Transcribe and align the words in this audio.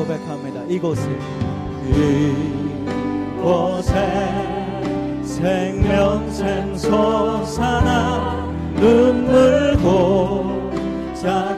고백합니다. 0.00 0.62
이곳을 0.66 1.18
이곳에 3.36 3.92
생명샘 5.22 6.76
솟아나 6.76 8.46
눈물 8.76 9.76
고자 9.76 11.49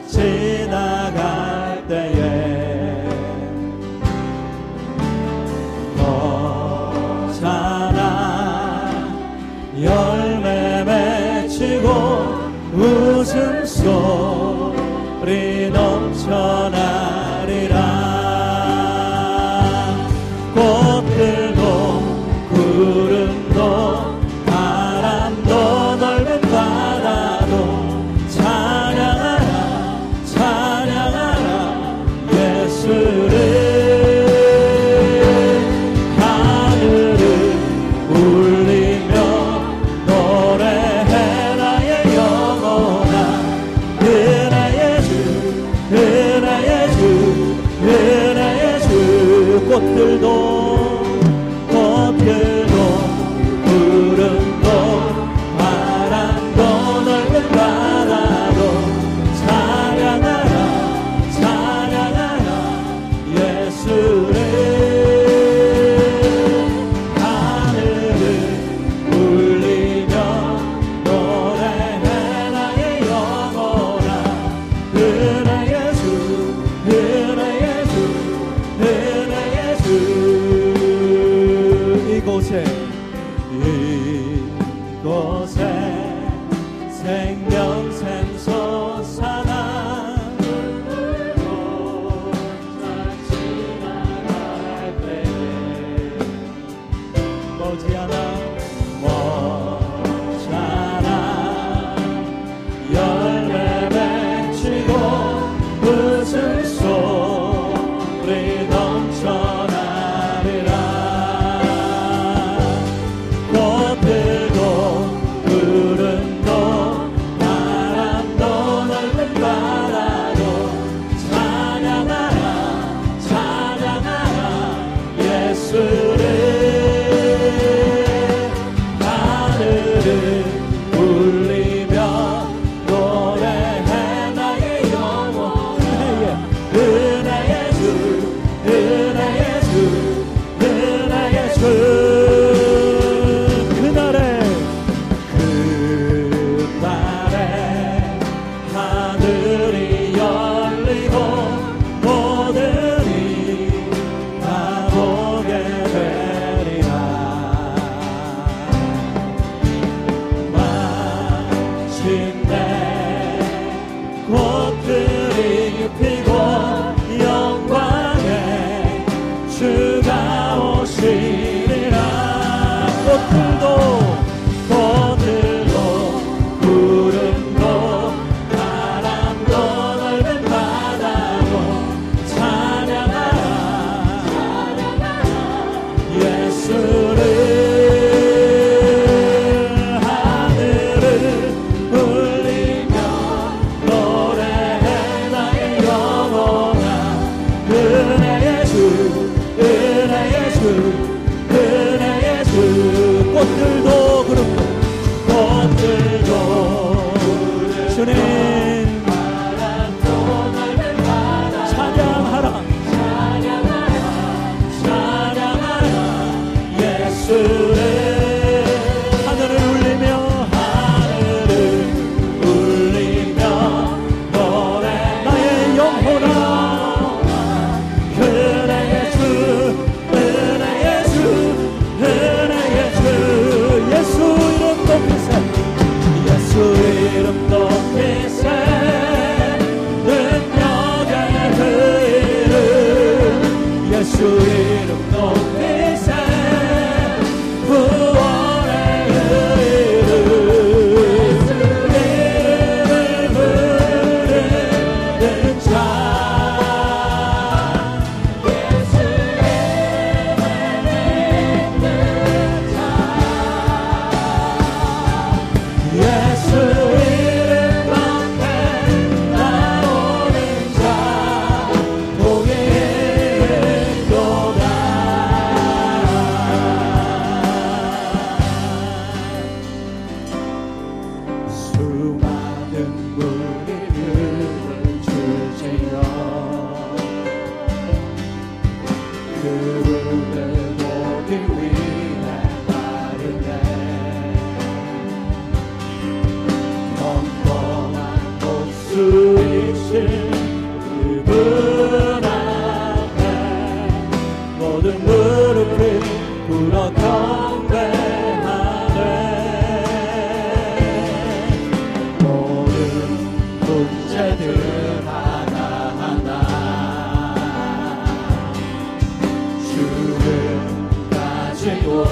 주시고 321.63 322.03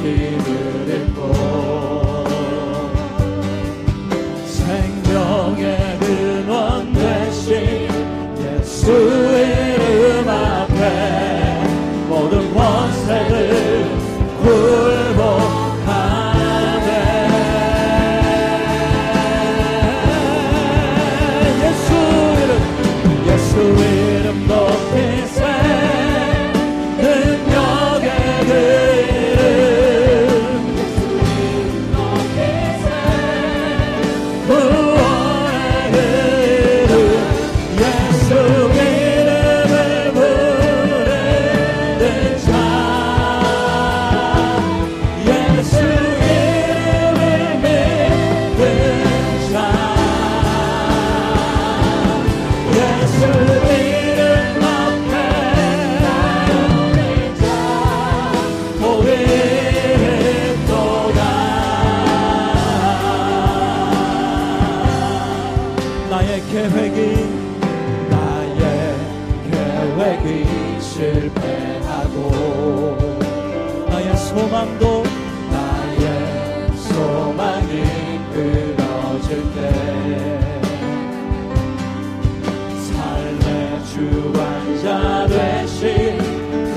힘을 0.00 0.88
입고 0.88 1.73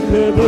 구원의 0.07 0.47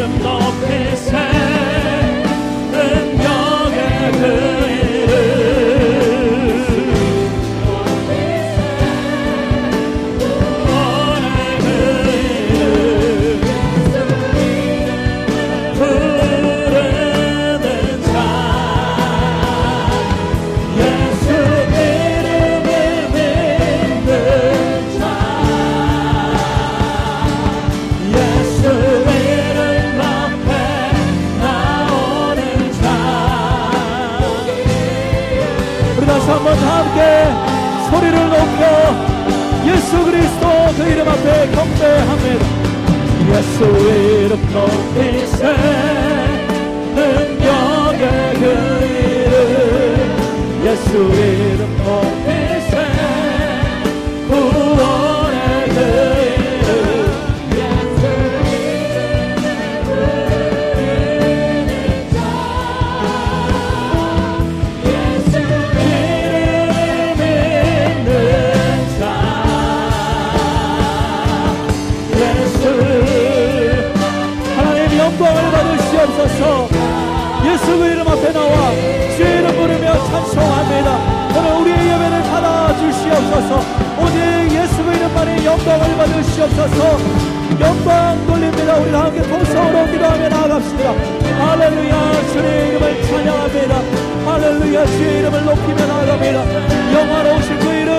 예수 43.30 43.64
이름 43.66 44.40
높 44.54 45.77
주시옵소서. 82.98 83.62
오직 84.02 84.18
예수 84.56 84.84
그 84.84 84.94
이름만의 84.94 85.46
영광을 85.46 85.98
받으시옵소서. 85.98 86.98
영광 87.60 88.26
돌립니다. 88.28 88.76
우리 88.78 88.92
다 88.92 89.06
함께 89.06 89.22
동성으로 89.22 89.86
기도하며 89.92 90.30
나아갑시다. 90.30 90.94
할렐루야 91.40 92.12
주의 92.34 92.70
이름을 92.70 93.04
찬양합니다. 93.04 93.82
할렐루야 94.26 94.86
주의 94.86 95.20
이름을 95.20 95.46
높이며 95.46 95.86
나아갑니다. 95.86 96.38
영화로우신 96.94 97.60
그 97.60 97.66
이름 97.74 97.92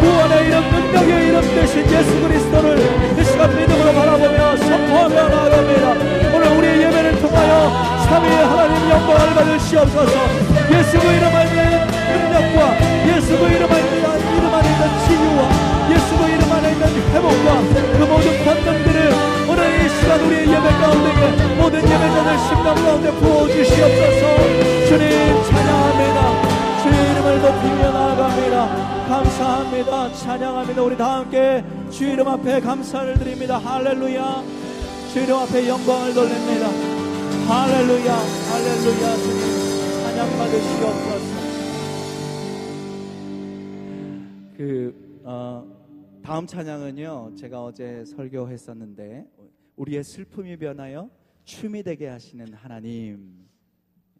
구원의 0.00 0.46
이름 0.46 0.62
능력의 0.70 1.28
이름 1.28 1.40
되신 1.42 1.90
예수 1.90 2.20
그리스도를 2.20 2.78
이 3.18 3.24
시간 3.24 3.54
믿음으로 3.56 3.92
바라보며 3.92 4.56
선포하며 4.56 5.28
나아갑니다. 5.28 5.90
오늘 6.34 6.48
우리의 6.58 6.82
예배를 6.82 7.20
통하여 7.20 7.96
삼위의 8.08 8.44
하나님 8.44 8.90
영광을 8.90 9.34
받으시옵소서. 9.34 10.12
예수 10.72 10.98
그 10.98 11.06
이름 11.06 11.34
안에 11.34 11.86
능력과 12.12 13.16
예수 13.16 13.38
그 13.38 13.46
이름 13.46 13.70
안에 13.70 14.15
있는 14.86 15.06
치유와 15.06 15.50
예수 15.90 16.16
그 16.16 16.28
이름 16.28 16.52
안에 16.52 16.72
있는 16.72 16.86
회복과 16.86 17.60
그 17.98 18.04
모든 18.04 18.44
권능들을 18.44 19.12
오늘 19.48 19.84
이 19.84 19.88
시간 19.88 20.20
우리의 20.20 20.42
예배 20.42 20.68
가운데 20.80 21.56
모든 21.56 21.80
예배자들 21.82 22.38
심령 22.38 22.74
가운데 22.74 23.10
부어주시옵소서. 23.12 24.86
주님 24.88 25.42
찬양합니다. 25.44 26.82
주의 26.82 27.10
이름을 27.10 27.42
높이며 27.42 27.90
나아갑니다. 27.90 29.06
감사합니다. 29.08 30.12
찬양합니다. 30.14 30.82
우리 30.82 30.96
다 30.96 31.16
함께 31.16 31.64
주 31.90 32.04
이름 32.04 32.28
앞에 32.28 32.60
감사를 32.60 33.18
드립니다. 33.18 33.60
할렐루야. 33.64 34.42
주 35.12 35.20
이름 35.20 35.38
앞에 35.38 35.68
영광을 35.68 36.14
돌립니다. 36.14 36.68
할렐루야, 37.48 38.12
할렐루야, 38.50 39.16
주님 39.16 40.02
찬양 40.02 40.38
받으시옵소서. 40.38 41.25
그 44.56 45.20
어, 45.22 46.20
다음 46.22 46.46
찬양은요, 46.46 47.34
제가 47.34 47.62
어제 47.62 48.02
설교했었는데 48.06 49.30
우리의 49.76 50.02
슬픔이 50.02 50.56
변하여 50.56 51.10
춤이 51.44 51.82
되게 51.82 52.08
하시는 52.08 52.54
하나님. 52.54 53.46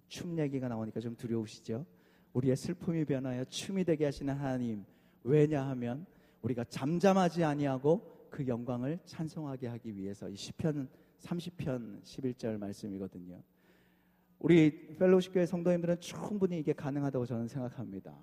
춤 0.08 0.38
얘기가 0.38 0.68
나오니까 0.68 1.00
좀 1.00 1.16
두려우시죠? 1.16 1.86
우리의 2.34 2.54
슬픔이 2.54 3.06
변하여 3.06 3.44
춤이 3.44 3.82
되게 3.84 4.04
하시는 4.04 4.34
하나님. 4.34 4.84
왜냐하면 5.24 6.04
우리가 6.42 6.64
잠잠하지 6.64 7.42
아니하고 7.42 8.28
그 8.28 8.46
영광을 8.46 8.98
찬송하게 9.06 9.68
하기 9.68 9.96
위해서 9.96 10.28
이 10.28 10.36
시편 10.36 10.86
30편 11.20 12.02
11절 12.02 12.58
말씀이거든요. 12.58 13.42
우리 14.38 14.96
펠로우십 14.98 15.32
교회 15.32 15.46
성도님들은 15.46 15.98
충분히 16.00 16.58
이게 16.58 16.74
가능하다고 16.74 17.24
저는 17.24 17.48
생각합니다. 17.48 18.14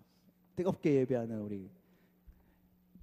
뜨겁게 0.55 0.93
예배하는 0.93 1.41
우리 1.41 1.71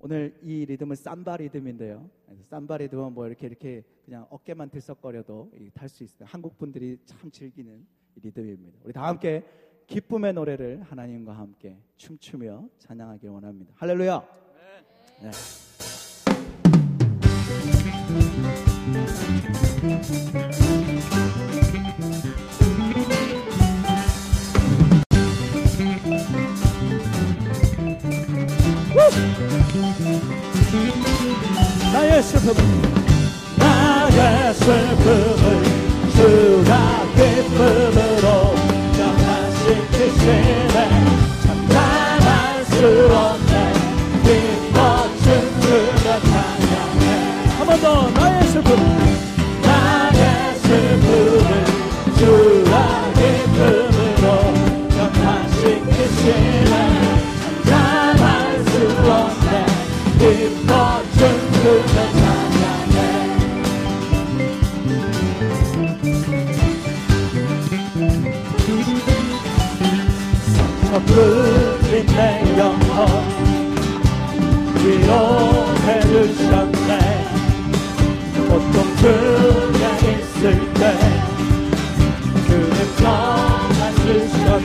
오늘 0.02 0.34
이 0.42 0.64
리듬은 0.64 0.96
삼바 0.96 1.36
리듬인데요. 1.36 2.08
삼바 2.48 2.78
리듬은 2.78 3.12
뭐 3.12 3.26
이렇게 3.26 3.46
이렇게 3.46 3.82
그냥 4.06 4.26
어깨만 4.30 4.70
들썩거려도 4.70 5.52
탈 5.74 5.90
수 5.90 6.02
있어요. 6.04 6.26
한국 6.26 6.56
분들이 6.56 6.98
참 7.04 7.30
즐기는 7.30 7.86
리듬입니다. 8.16 8.78
우리 8.82 8.94
다 8.94 9.06
함께 9.06 9.44
기쁨의 9.86 10.32
노래를 10.32 10.82
하나님과 10.82 11.34
함께 11.36 11.76
춤추며 11.96 12.66
찬양하기 12.78 13.26
원합니다. 13.28 13.74
할렐루야. 13.76 14.26
네. 15.22 15.30
나의 31.92 32.22
슬픔을 32.24 32.64
나의 33.56 34.54
슬픔을 34.54 35.64
주가 36.12 37.04
기쁨으로 37.14 38.39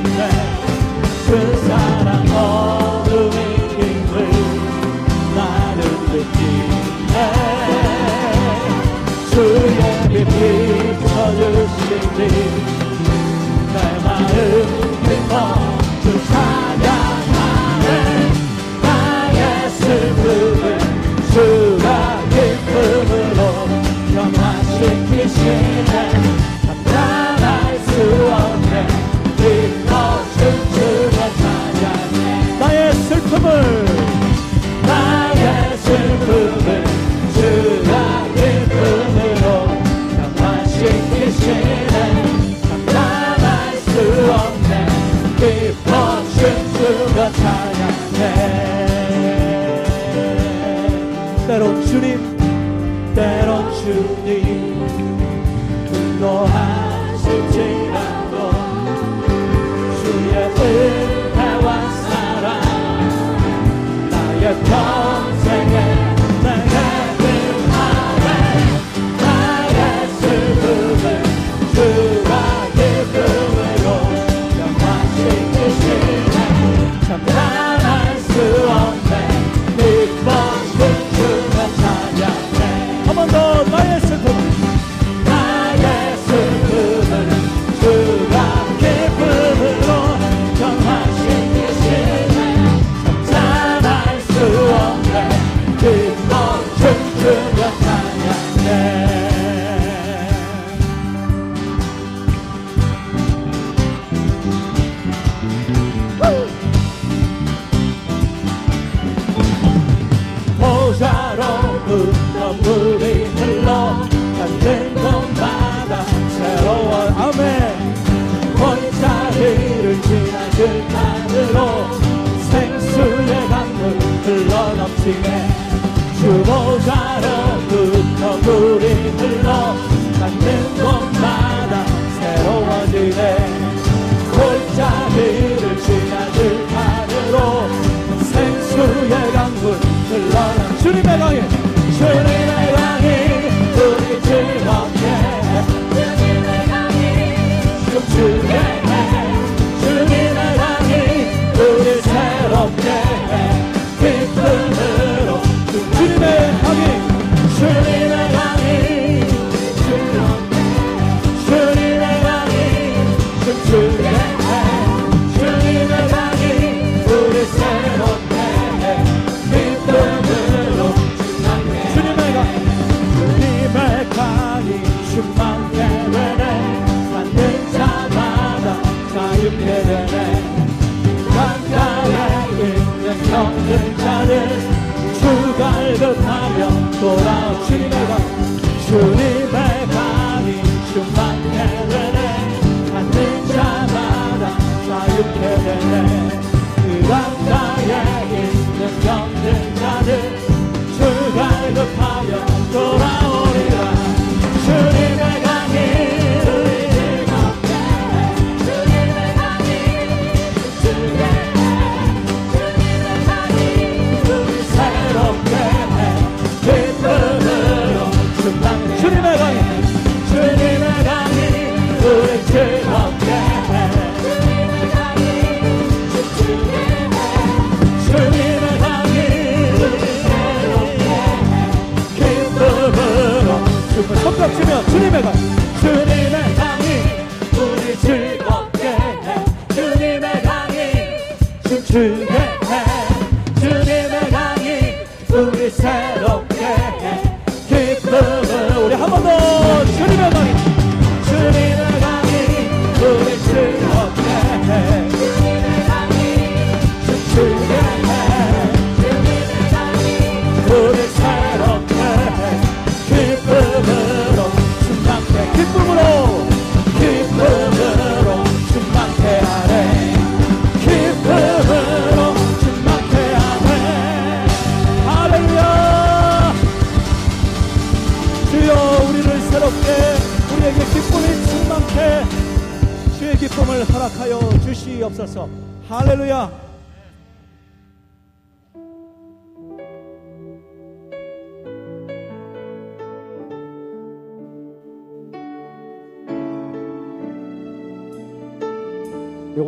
주셨네 0.03 0.54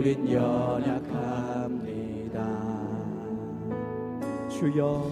우린 0.07 0.31
연약합니다. 0.31 1.19
주여 4.49 5.11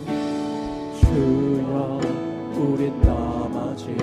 주여 1.01 2.01
우린 2.55 3.01
넘어집니다. 3.03 3.99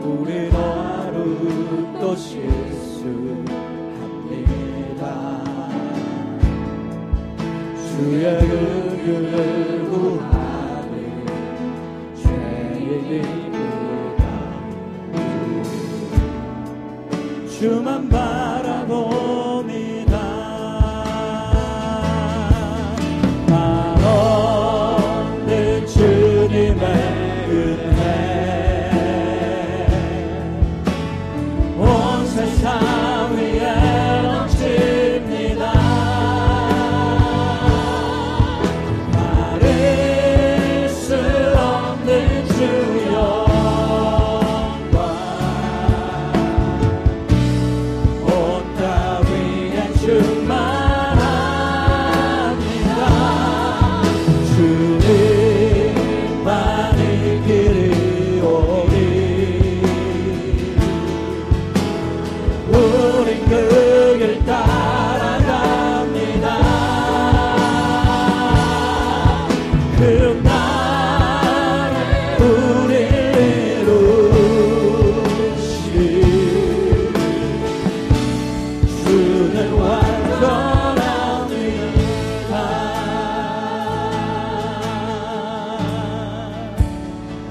우리 0.00 0.48
하루 0.48 1.92
또 2.00 2.16
실수합니다. 2.16 3.44
주의 7.76 8.24
은혜를 8.24 9.90
구하는 9.90 10.94
죄인이 12.16 13.45
주만 17.58 18.06
봐. 18.10 18.25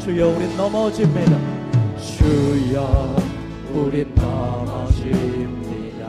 주여 0.06 0.28
우린 0.28 0.56
넘어집니다. 0.56 1.36
주여 2.00 3.16
우린 3.74 4.14
넘어집니다. 4.14 6.08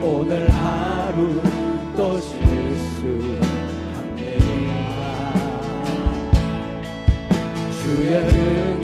오늘 0.00 0.48
하루 0.50 1.42
또 1.94 2.18
실수합니다. 2.18 3.44
주여 7.82 8.75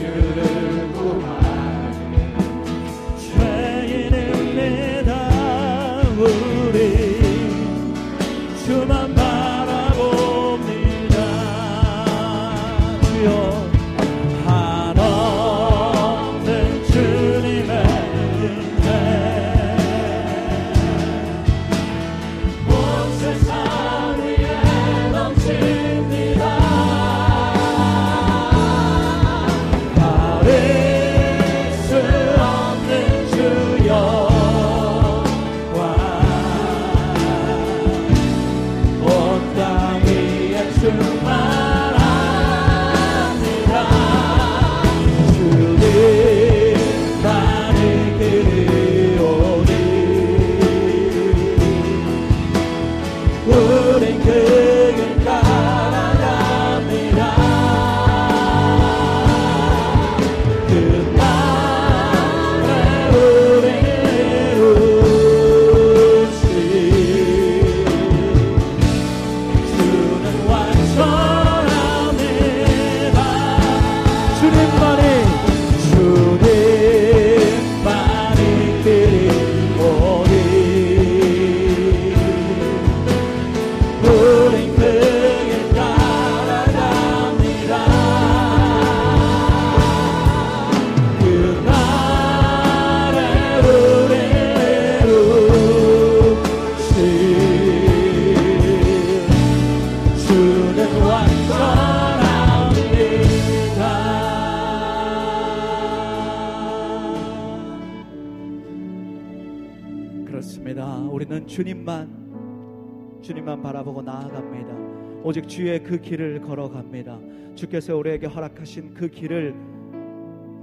우리는 110.65 111.45
주님만 111.45 113.19
주님만 113.21 113.61
바라보고 113.61 114.01
나아갑니다. 114.01 115.21
오직 115.23 115.45
주의 115.47 115.83
그 115.83 115.99
길을 115.99 116.39
걸어갑니다. 116.39 117.19
주께서 117.53 117.97
우리에게 117.97 118.27
허락하신 118.27 118.93
그 118.93 119.09
길을 119.09 119.53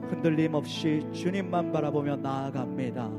흔들림 0.08 0.54
없이 0.54 1.06
주님만 1.12 1.70
바라보며 1.70 2.16
나아갑니다. 2.16 3.10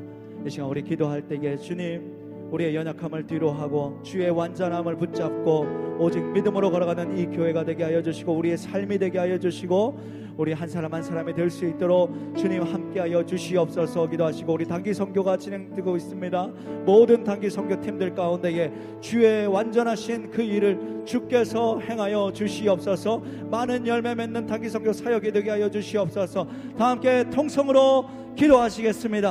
이 0.46 0.50
시간 0.50 0.70
우리 0.70 0.82
기도할 0.82 1.28
때에 1.28 1.56
주님 1.56 2.11
우리의 2.52 2.76
연약함을 2.76 3.26
뒤로 3.28 3.52
하고 3.52 3.98
주의 4.04 4.30
완전함을 4.30 4.98
붙잡고 4.98 5.98
오직 6.00 6.22
믿음으로 6.22 6.70
걸어가는 6.70 7.18
이 7.18 7.26
교회가 7.28 7.64
되게 7.64 7.84
하여 7.86 8.02
주시고 8.02 8.34
우리의 8.34 8.58
삶이 8.58 9.00
되게 9.00 9.18
하여 9.20 9.38
주시고 9.40 10.22
우리 10.38 10.54
한 10.54 10.68
사람 10.68 10.94
한 10.94 11.04
사람이 11.04 11.34
될 11.34 11.52
수 11.52 11.66
있도록 11.66 12.14
주님 12.38 12.64
함께하여 12.64 13.26
주시옵소서 13.26 14.10
기도하시고 14.10 14.54
우리 14.54 14.66
단기 14.66 14.94
선교가 14.94 15.38
진행되고 15.38 15.96
있습니다. 15.98 16.48
모든 16.86 17.24
단기 17.24 17.50
선교 17.50 17.80
팀들 17.80 18.16
가운데에 18.16 18.72
주의 19.02 19.46
완전하신 19.48 20.32
그 20.32 20.42
일을 20.42 21.04
주께서 21.06 21.80
행하여 21.80 22.32
주시옵소서. 22.34 23.22
많은 23.52 23.86
열매 23.86 24.16
맺는 24.16 24.46
단기 24.48 24.70
선교 24.70 24.94
사역이 24.94 25.32
되게 25.32 25.50
하여 25.52 25.70
주시옵소서. 25.70 26.48
다 26.78 26.90
함께 26.92 27.26
통성으로 27.30 28.06
기도하시겠습니다. 28.36 29.30